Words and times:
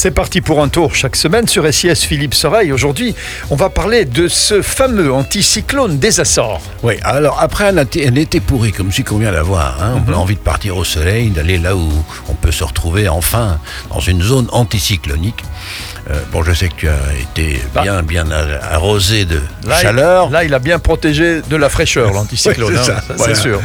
C'est 0.00 0.12
parti 0.12 0.40
pour 0.40 0.62
un 0.62 0.68
tour 0.68 0.94
chaque 0.94 1.16
semaine 1.16 1.48
sur 1.48 1.66
SIS 1.74 1.96
Philippe 2.06 2.32
Soreille. 2.32 2.70
Aujourd'hui, 2.70 3.16
on 3.50 3.56
va 3.56 3.68
parler 3.68 4.04
de 4.04 4.28
ce 4.28 4.62
fameux 4.62 5.12
anticyclone 5.12 5.98
des 5.98 6.20
Açores. 6.20 6.60
Oui, 6.84 6.94
alors 7.02 7.38
après 7.40 7.64
un, 7.66 7.76
été, 7.78 8.06
un 8.06 8.14
été 8.14 8.38
pourri 8.38 8.70
comme 8.70 8.92
celui 8.92 9.02
qu'on 9.02 9.18
vient 9.18 9.32
d'avoir, 9.32 9.82
hein, 9.82 10.00
on 10.06 10.12
a 10.12 10.14
envie 10.16 10.36
de 10.36 10.40
partir 10.40 10.76
au 10.76 10.84
soleil, 10.84 11.30
d'aller 11.30 11.58
là 11.58 11.74
où 11.74 11.90
on 12.28 12.34
peut 12.34 12.52
se 12.52 12.62
retrouver 12.62 13.08
enfin 13.08 13.58
dans 13.92 13.98
une 13.98 14.22
zone 14.22 14.46
anticyclonique. 14.52 15.42
Euh, 16.10 16.14
bon, 16.32 16.44
je 16.44 16.52
sais 16.52 16.68
que 16.68 16.74
tu 16.76 16.88
as 16.88 16.94
été 17.20 17.60
Bah. 17.74 17.82
bien, 17.82 18.02
bien 18.04 18.26
arrosé 18.70 19.24
de 19.24 19.42
Là, 19.66 19.78
il- 19.80 19.82
chaleur. 19.82 20.30
là, 20.30 20.44
il 20.44 20.54
a 20.54 20.58
bien 20.60 20.78
protégé 20.78 21.42
de 21.42 21.56
la 21.56 21.68
fraîcheur, 21.68 22.12
l'anticyclone. 22.14 22.78
C'est 22.82 22.92
hein, 22.92 23.00
voilà. 23.16 23.34
Sûr. 23.34 23.60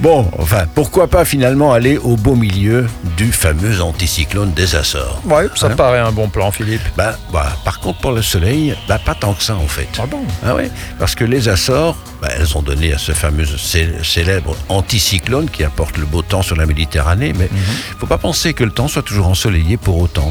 Bon, 0.00 0.28
enfin, 0.38 0.64
pourquoi 0.74 1.06
pas 1.06 1.24
finalement 1.24 1.72
aller 1.72 1.96
au 1.96 2.16
beau 2.16 2.34
milieu 2.34 2.86
du 3.16 3.30
fameux 3.32 3.80
anticyclone 3.80 4.52
des 4.52 4.74
Açores? 4.74 5.22
Ouais, 5.24 5.46
ça 5.54 5.67
Hein 5.72 5.76
paraît 5.76 5.98
un 5.98 6.12
bon 6.12 6.28
plan, 6.28 6.50
Philippe? 6.50 6.82
bah, 6.96 7.16
bah, 7.32 7.52
par 7.64 7.80
contre, 7.80 7.98
pour 8.00 8.12
le 8.12 8.22
soleil, 8.22 8.74
bah, 8.88 8.98
pas 9.04 9.14
tant 9.14 9.34
que 9.34 9.42
ça 9.42 9.54
en 9.56 9.66
fait. 9.68 9.88
Ah 9.98 10.06
bon? 10.06 10.22
Ah 10.44 10.54
ouais, 10.54 10.70
parce 10.98 11.14
que 11.14 11.24
les 11.24 11.48
Açores, 11.48 11.96
bah, 12.22 12.28
elles 12.36 12.56
ont 12.56 12.62
donné 12.62 12.92
à 12.92 12.98
ce 12.98 13.12
fameux 13.12 13.44
cé- 13.46 14.02
célèbre 14.02 14.56
anticyclone 14.68 15.50
qui 15.50 15.64
apporte 15.64 15.96
le 15.98 16.06
beau 16.06 16.22
temps 16.22 16.42
sur 16.42 16.56
la 16.56 16.66
Méditerranée, 16.66 17.32
mais 17.38 17.48
il 17.52 17.98
faut 17.98 18.06
pas 18.06 18.18
penser 18.18 18.54
que 18.54 18.64
le 18.64 18.70
temps 18.70 18.88
soit 18.88 19.02
toujours 19.02 19.26
ensoleillé 19.28 19.76
pour 19.76 19.98
autant. 19.98 20.30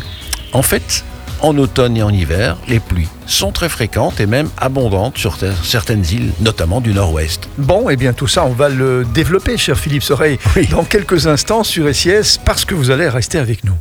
En 0.54 0.62
fait, 0.62 1.04
en 1.42 1.56
automne 1.58 1.96
et 1.98 2.02
en 2.04 2.10
hiver, 2.10 2.58
les 2.68 2.80
pluies 2.80 3.08
sont 3.28 3.52
très 3.52 3.70
fréquentes 3.70 4.20
et 4.20 4.26
même 4.26 4.50
abondantes 4.58 5.18
sur 5.20 5.38
certaines 5.64 6.04
îles, 6.06 6.32
notamment 6.40 6.82
du 6.82 6.94
nord-ouest. 6.94 7.48
Bon, 7.60 7.90
et 7.90 7.96
bien 7.96 8.14
tout 8.14 8.28
ça, 8.28 8.44
on 8.46 8.54
va 8.54 8.70
le 8.70 9.06
développer, 9.14 9.56
cher 9.58 9.78
Philippe 9.78 10.02
Soreille, 10.04 10.40
Oui. 10.56 10.66
dans 10.68 10.84
quelques 10.84 11.28
instants 11.28 11.64
sur 11.64 11.94
SIS, 11.94 12.40
parce 12.44 12.66
que 12.66 12.74
vous 12.74 12.90
allez 12.90 13.08
rester 13.08 13.38
avec 13.38 13.64
nous. 13.64 13.76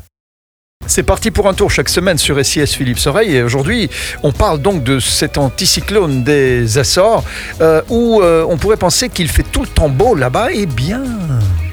C'est 0.87 1.03
parti 1.03 1.31
pour 1.31 1.49
un 1.49 1.55
tour 1.55 1.71
chaque 1.71 1.89
semaine 1.89 2.17
sur 2.17 2.45
SIS 2.45 2.67
Philippe 2.67 2.99
Soreille 2.99 3.37
et 3.37 3.43
aujourd'hui 3.43 3.91
on 4.23 4.33
parle 4.33 4.61
donc 4.61 4.85
de 4.85 5.01
cet 5.01 5.37
anticyclone 5.37 6.23
des 6.23 6.79
Açores 6.79 7.25
euh, 7.61 7.83
où 7.89 8.23
euh, 8.23 8.47
on 8.49 8.57
pourrait 8.57 8.77
penser 8.77 9.09
qu'il 9.09 9.29
fait 9.29 9.43
tout 9.43 9.63
le 9.63 9.69
temps 9.69 9.89
beau 9.89 10.15
là-bas 10.15 10.53
et 10.53 10.67
bien. 10.67 11.03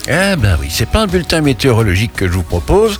Eh 0.07 0.35
ben 0.35 0.57
oui, 0.59 0.67
c'est 0.69 0.89
pas 0.89 1.01
un 1.01 1.07
bulletin 1.07 1.41
météorologique 1.41 2.13
que 2.13 2.27
je 2.27 2.33
vous 2.33 2.43
propose. 2.43 2.99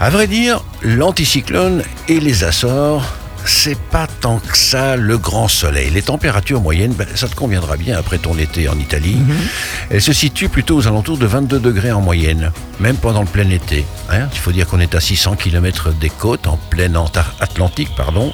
À 0.00 0.10
vrai 0.10 0.26
dire, 0.26 0.64
l'anticyclone 0.82 1.82
et 2.08 2.20
les 2.20 2.44
Açores, 2.44 3.04
c'est 3.44 3.78
pas 3.78 4.06
tant 4.06 4.38
que 4.38 4.56
ça 4.56 4.96
le 4.96 5.18
grand 5.18 5.48
soleil. 5.48 5.90
Les 5.90 6.02
températures 6.02 6.60
moyennes, 6.60 6.92
ben, 6.94 7.06
ça 7.14 7.28
te 7.28 7.34
conviendra 7.34 7.76
bien 7.76 7.96
après 7.98 8.18
ton 8.18 8.36
été 8.38 8.68
en 8.68 8.78
Italie. 8.78 9.18
Elles 9.90 10.02
se 10.02 10.12
situent 10.12 10.48
plutôt 10.48 10.76
aux 10.76 10.86
alentours 10.86 11.18
de 11.18 11.26
22 11.26 11.58
degrés 11.58 11.92
en 11.92 12.00
moyenne, 12.00 12.52
même 12.80 12.96
pendant 12.96 13.20
le 13.20 13.26
plein 13.26 13.48
été. 13.50 13.84
hein. 14.10 14.28
Il 14.32 14.38
faut 14.38 14.52
dire 14.52 14.66
qu'on 14.66 14.80
est 14.80 14.94
à 14.94 15.00
600 15.00 15.36
km 15.36 15.92
des 15.92 16.10
côtes, 16.10 16.46
en 16.46 16.56
pleine 16.56 16.96
Atlantique, 17.40 17.90
pardon. 17.96 18.32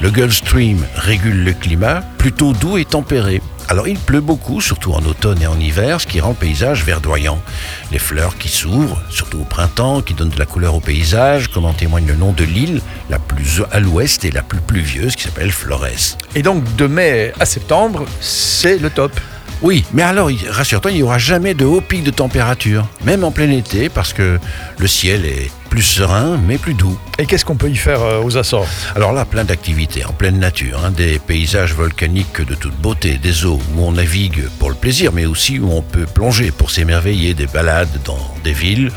Le 0.00 0.10
Gulf 0.10 0.34
Stream 0.34 0.84
régule 0.96 1.44
le 1.44 1.52
climat, 1.52 2.02
plutôt 2.18 2.52
doux 2.52 2.78
et 2.78 2.84
tempéré. 2.84 3.40
Alors 3.70 3.86
il 3.86 3.98
pleut 3.98 4.22
beaucoup, 4.22 4.62
surtout 4.62 4.94
en 4.94 5.04
automne 5.04 5.42
et 5.42 5.46
en 5.46 5.60
hiver, 5.60 6.00
ce 6.00 6.06
qui 6.06 6.20
rend 6.20 6.30
le 6.30 6.34
paysage 6.34 6.84
verdoyant. 6.84 7.38
Les 7.92 7.98
fleurs 7.98 8.38
qui 8.38 8.48
s'ouvrent, 8.48 9.02
surtout 9.10 9.40
au 9.40 9.44
printemps, 9.44 10.00
qui 10.00 10.14
donnent 10.14 10.30
de 10.30 10.38
la 10.38 10.46
couleur 10.46 10.74
au 10.74 10.80
paysage, 10.80 11.48
comme 11.48 11.66
en 11.66 11.74
témoigne 11.74 12.06
le 12.06 12.16
nom 12.16 12.32
de 12.32 12.44
l'île, 12.44 12.80
la 13.10 13.18
plus 13.18 13.62
à 13.70 13.78
l'ouest 13.78 14.24
et 14.24 14.30
la 14.30 14.42
plus 14.42 14.60
pluvieuse, 14.60 15.16
qui 15.16 15.24
s'appelle 15.24 15.52
Flores. 15.52 16.16
Et 16.34 16.42
donc 16.42 16.64
de 16.76 16.86
mai 16.86 17.34
à 17.40 17.44
septembre, 17.44 18.06
c'est 18.20 18.78
le 18.78 18.88
top. 18.88 19.12
Oui, 19.60 19.84
mais 19.92 20.02
alors, 20.02 20.30
rassure-toi, 20.50 20.92
il 20.92 20.98
n'y 20.98 21.02
aura 21.02 21.18
jamais 21.18 21.52
de 21.52 21.64
haut 21.64 21.80
pic 21.80 22.04
de 22.04 22.12
température, 22.12 22.86
même 23.04 23.24
en 23.24 23.32
plein 23.32 23.50
été, 23.50 23.88
parce 23.88 24.12
que 24.12 24.38
le 24.78 24.86
ciel 24.86 25.26
est 25.26 25.50
plus 25.68 25.82
serein, 25.82 26.38
mais 26.46 26.58
plus 26.58 26.74
doux. 26.74 26.96
Et 27.18 27.26
qu'est-ce 27.26 27.44
qu'on 27.44 27.56
peut 27.56 27.68
y 27.68 27.76
faire 27.76 28.00
euh, 28.00 28.22
aux 28.22 28.36
Açores? 28.36 28.68
Alors 28.94 29.12
là, 29.12 29.24
plein 29.24 29.44
d'activités 29.44 30.04
en 30.04 30.12
pleine 30.12 30.38
nature, 30.38 30.84
hein, 30.84 30.92
des 30.92 31.18
paysages 31.18 31.74
volcaniques 31.74 32.40
de 32.40 32.54
toute 32.54 32.76
beauté, 32.76 33.18
des 33.18 33.46
eaux 33.46 33.60
où 33.74 33.82
on 33.82 33.92
navigue 33.92 34.48
pour 34.60 34.70
le 34.70 34.76
plaisir, 34.76 35.12
mais 35.12 35.26
aussi 35.26 35.58
où 35.58 35.70
on 35.72 35.82
peut 35.82 36.06
plonger 36.06 36.52
pour 36.52 36.70
s'émerveiller, 36.70 37.34
des 37.34 37.46
balades 37.46 38.00
dans 38.04 38.34
des 38.44 38.52
villes, 38.52 38.92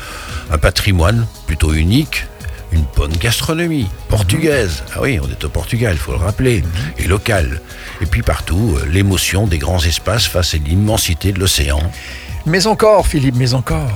un 0.52 0.58
patrimoine 0.58 1.26
plutôt 1.46 1.72
unique, 1.72 2.26
une 2.72 2.84
bonne 2.96 3.12
gastronomie 3.12 3.88
portugaise. 4.08 4.82
Ah 4.94 4.98
oui, 5.00 5.18
on 5.22 5.28
est 5.28 5.44
au 5.44 5.48
Portugal, 5.48 5.92
il 5.94 5.98
faut 5.98 6.12
le 6.12 6.18
rappeler, 6.18 6.64
et 6.98 7.06
locale. 7.06 7.60
Et 8.00 8.06
puis 8.06 8.22
partout, 8.22 8.76
euh, 8.76 8.86
l'émotion 8.86 9.46
des 9.46 9.58
grands 9.58 9.82
espaces 9.82 10.26
face 10.26 10.54
à 10.54 10.58
l'immensité 10.58 11.32
de 11.32 11.38
l'océan. 11.38 11.80
Mais 12.46 12.66
encore, 12.66 13.06
Philippe, 13.06 13.36
mais 13.36 13.54
encore. 13.54 13.90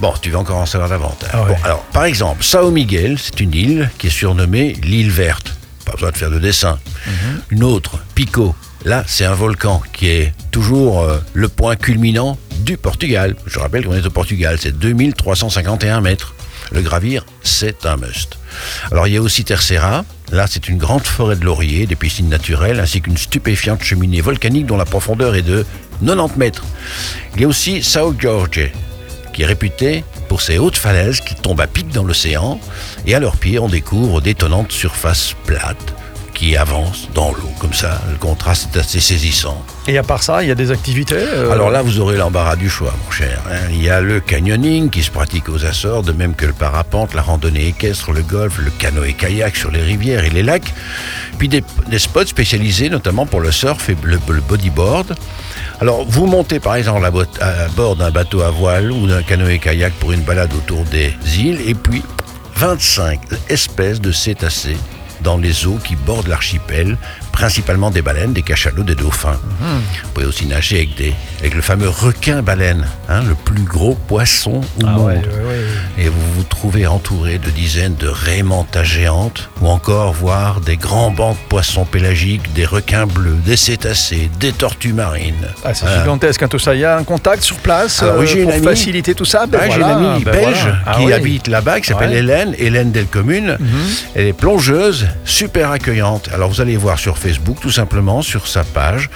Bon, 0.00 0.12
tu 0.20 0.30
veux 0.30 0.36
encore 0.36 0.58
en 0.58 0.66
savoir 0.66 0.88
davantage. 0.88 1.30
Ah 1.32 1.42
ouais. 1.42 1.48
Bon, 1.48 1.56
alors, 1.64 1.82
par 1.92 2.04
exemple, 2.04 2.44
Sao 2.44 2.70
Miguel, 2.70 3.18
c'est 3.18 3.40
une 3.40 3.54
île 3.54 3.90
qui 3.98 4.06
est 4.08 4.10
surnommée 4.10 4.74
l'île 4.82 5.10
verte. 5.10 5.54
Pas 5.84 5.92
besoin 5.92 6.10
de 6.10 6.16
faire 6.16 6.30
de 6.30 6.38
dessin. 6.38 6.78
Mhm. 7.06 7.40
Une 7.50 7.64
autre, 7.64 7.98
Pico. 8.14 8.54
Là, 8.84 9.04
c'est 9.06 9.24
un 9.24 9.34
volcan 9.34 9.80
qui 9.92 10.08
est 10.08 10.32
toujours 10.50 11.02
euh, 11.02 11.18
le 11.34 11.48
point 11.48 11.76
culminant 11.76 12.36
du 12.60 12.76
Portugal. 12.76 13.36
Je 13.46 13.58
rappelle 13.58 13.84
qu'on 13.84 13.94
est 13.94 14.06
au 14.06 14.10
Portugal, 14.10 14.56
c'est 14.60 14.76
2351 14.76 16.00
mètres. 16.00 16.34
Le 16.72 16.80
gravir, 16.80 17.26
c'est 17.42 17.84
un 17.84 17.96
must. 17.96 18.38
Alors, 18.90 19.06
il 19.06 19.14
y 19.14 19.16
a 19.18 19.22
aussi 19.22 19.44
Terceira. 19.44 20.04
Là, 20.30 20.46
c'est 20.48 20.68
une 20.68 20.78
grande 20.78 21.04
forêt 21.04 21.36
de 21.36 21.44
lauriers, 21.44 21.86
des 21.86 21.96
piscines 21.96 22.30
naturelles, 22.30 22.80
ainsi 22.80 23.02
qu'une 23.02 23.18
stupéfiante 23.18 23.82
cheminée 23.82 24.22
volcanique 24.22 24.66
dont 24.66 24.78
la 24.78 24.86
profondeur 24.86 25.34
est 25.34 25.42
de 25.42 25.66
90 26.04 26.38
mètres. 26.38 26.64
Il 27.34 27.42
y 27.42 27.44
a 27.44 27.48
aussi 27.48 27.82
Sao 27.82 28.14
Jorge, 28.18 28.70
qui 29.34 29.42
est 29.42 29.46
réputé 29.46 30.04
pour 30.28 30.40
ses 30.40 30.58
hautes 30.58 30.78
falaises 30.78 31.20
qui 31.20 31.34
tombent 31.34 31.60
à 31.60 31.66
pic 31.66 31.90
dans 31.90 32.04
l'océan, 32.04 32.58
et 33.06 33.14
à 33.14 33.20
leur 33.20 33.36
pied 33.36 33.58
on 33.58 33.68
découvre 33.68 34.22
d'étonnantes 34.22 34.72
surfaces 34.72 35.34
plates 35.44 35.94
qui 36.42 36.56
avancent 36.56 37.08
dans 37.14 37.30
l'eau, 37.30 37.52
comme 37.60 37.72
ça, 37.72 38.00
le 38.10 38.16
contraste 38.16 38.74
est 38.74 38.80
assez 38.80 38.98
saisissant. 38.98 39.64
Et 39.86 39.96
à 39.96 40.02
part 40.02 40.24
ça, 40.24 40.42
il 40.42 40.48
y 40.48 40.50
a 40.50 40.56
des 40.56 40.72
activités 40.72 41.14
euh, 41.16 41.52
Alors 41.52 41.70
là, 41.70 41.82
vous 41.82 42.00
aurez 42.00 42.16
l'embarras 42.16 42.56
du 42.56 42.68
choix, 42.68 42.92
mon 43.04 43.12
cher. 43.12 43.40
hein. 43.48 43.68
Il 43.70 43.80
y 43.80 43.88
a 43.88 44.00
le 44.00 44.18
canyoning 44.18 44.90
qui 44.90 45.04
se 45.04 45.12
pratique 45.12 45.48
aux 45.48 45.64
Açores, 45.64 46.02
de 46.02 46.10
même 46.10 46.34
que 46.34 46.44
le 46.44 46.52
parapente, 46.52 47.14
la 47.14 47.22
randonnée 47.22 47.68
équestre, 47.68 48.10
le 48.10 48.22
golf, 48.22 48.58
le 48.58 48.72
canoë-kayak 48.72 49.54
sur 49.54 49.70
les 49.70 49.82
rivières 49.82 50.24
et 50.24 50.30
les 50.30 50.42
lacs, 50.42 50.74
puis 51.38 51.48
des, 51.48 51.62
des 51.88 52.00
spots 52.00 52.26
spécialisés 52.26 52.90
notamment 52.90 53.24
pour 53.24 53.40
le 53.40 53.52
surf 53.52 53.88
et 53.88 53.96
le, 54.02 54.18
le 54.28 54.40
bodyboard. 54.40 55.14
Alors, 55.80 56.04
vous 56.08 56.26
montez 56.26 56.58
par 56.58 56.74
exemple 56.74 57.04
à 57.06 57.68
bord 57.76 57.94
d'un 57.94 58.10
bateau 58.10 58.42
à 58.42 58.50
voile 58.50 58.90
ou 58.90 59.06
d'un 59.06 59.22
canoë-kayak 59.22 59.92
pour 60.00 60.10
une 60.10 60.22
balade 60.22 60.52
autour 60.54 60.82
des 60.86 61.14
îles, 61.38 61.60
et 61.68 61.74
puis 61.74 62.02
25 62.56 63.20
espèces 63.48 64.00
de 64.00 64.10
cétacés 64.10 64.76
dans 65.22 65.36
les 65.36 65.66
eaux 65.66 65.78
qui 65.84 65.96
bordent 65.96 66.28
l'archipel, 66.28 66.96
principalement 67.32 67.90
des 67.90 68.02
baleines, 68.02 68.32
des 68.32 68.42
cachalots, 68.42 68.82
des 68.84 68.94
dauphins. 68.94 69.38
Vous 69.60 70.10
pouvez 70.14 70.26
aussi 70.26 70.46
nager 70.46 70.76
avec, 70.76 70.94
des, 70.96 71.14
avec 71.40 71.54
le 71.54 71.62
fameux 71.62 71.88
requin-baleine, 71.88 72.86
hein, 73.08 73.22
le 73.26 73.34
plus 73.34 73.62
gros 73.62 73.94
poisson 73.94 74.60
au 74.82 74.86
Ah 74.86 74.90
monde. 74.90 75.06
ouais, 75.06 75.14
ouais, 75.16 75.18
ouais. 75.18 76.04
Et 76.04 76.08
vous 76.08 76.20
vous 76.36 76.42
trouvez 76.44 76.86
entouré 76.86 77.38
de 77.38 77.50
dizaines 77.50 77.96
de 77.96 78.08
raimentas 78.08 78.84
géantes, 78.84 79.48
ou 79.60 79.68
encore 79.68 80.12
voir 80.12 80.60
des 80.60 80.76
grands 80.76 81.10
bancs 81.10 81.36
de 81.36 81.48
poissons 81.48 81.84
pélagiques, 81.84 82.52
des 82.52 82.64
requins 82.66 83.06
bleus, 83.06 83.36
des 83.44 83.56
cétacés, 83.56 84.30
des 84.38 84.52
tortues 84.52 84.92
marines. 84.92 85.34
Ah, 85.64 85.74
c'est 85.74 85.86
Voilà. 85.86 86.02
gigantesque 86.02 86.42
hein, 86.42 86.48
tout 86.48 86.58
ça. 86.58 86.74
Il 86.74 86.80
y 86.80 86.84
a 86.84 86.96
un 86.96 87.04
contact 87.04 87.42
sur 87.42 87.56
place 87.56 88.02
Alors, 88.02 88.18
oui, 88.18 88.28
euh, 88.36 88.44
pour 88.44 88.52
amie- 88.52 88.64
faciliter 88.64 89.14
tout 89.14 89.24
ça? 89.24 89.46
Ben 89.46 89.58
Ah, 89.62 89.66
J'ai 89.70 89.78
voilà, 89.80 89.98
une 89.98 90.04
amie 90.06 90.24
ben 90.24 90.32
belge 90.32 90.58
voilà. 90.62 90.78
Ah 90.86 90.94
qui 90.98 91.04
oui. 91.06 91.12
habite 91.12 91.48
là-bas, 91.48 91.80
qui 91.80 91.88
s'appelle. 91.88 92.10
Mhm. 92.10 92.16
Hélène, 92.16 92.54
Hélène 92.58 92.92
Delcommune. 92.92 93.58
Elle 94.14 94.26
est 94.28 94.32
plongeuse, 94.32 95.06
super 95.24 95.70
accueillante. 95.70 96.28
Alors 96.34 96.50
vous 96.50 96.60
allez 96.60 96.76
voir 96.76 96.98
sur 96.98 97.16
Facebook, 97.22 97.58
tout 97.60 97.70
simplement, 97.70 98.20
sur 98.20 98.48
sa 98.48 98.64
page. 98.64 99.08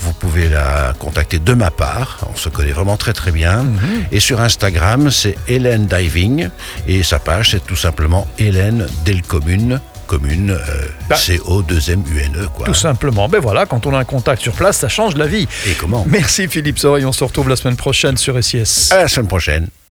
Vous 0.00 0.12
pouvez 0.14 0.48
la 0.48 0.94
contacter 0.98 1.38
de 1.38 1.52
ma 1.52 1.70
part. 1.70 2.18
On 2.32 2.36
se 2.36 2.48
connaît 2.48 2.72
vraiment 2.72 2.96
très 2.96 3.12
très 3.12 3.32
bien. 3.32 3.62
Mhm. 3.64 3.80
Et 4.12 4.20
sur 4.20 4.40
Instagram, 4.40 5.10
c'est 5.10 5.36
Hélène 5.46 5.86
Diving. 5.86 6.48
Et 6.88 7.02
sa 7.02 7.18
page, 7.18 7.50
c'est 7.50 7.64
tout 7.66 7.76
simplement 7.76 8.26
Hélène 8.38 8.86
Delcommune. 9.04 9.80
Commune, 10.06 10.50
euh, 10.50 10.86
Bah. 11.08 11.14
C-O-2-M-U-N-E, 11.16 12.48
quoi. 12.56 12.66
Tout 12.66 12.74
simplement. 12.74 13.28
Ben 13.28 13.38
voilà, 13.40 13.64
quand 13.66 13.86
on 13.86 13.94
a 13.94 13.98
un 13.98 14.04
contact 14.04 14.42
sur 14.42 14.54
place, 14.54 14.78
ça 14.78 14.88
change 14.88 15.14
la 15.16 15.26
vie. 15.28 15.46
Et 15.68 15.74
comment? 15.74 16.04
Merci 16.08 16.48
Philippe 16.48 16.78
Soreille. 16.80 17.04
On 17.04 17.12
se 17.12 17.22
retrouve 17.22 17.48
la 17.48 17.54
semaine 17.56 17.76
prochaine 17.76 18.16
sur 18.16 18.42
SIS. 18.42 18.88
À 18.90 18.96
la 19.02 19.08
semaine 19.08 19.28
prochaine. 19.28 19.68